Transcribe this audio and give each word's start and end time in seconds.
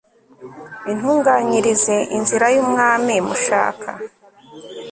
intunganyirize 0.91 1.95
inzira 2.17 2.45
y 2.53 2.57
umwami 2.63 3.15
mushaka 3.27 3.89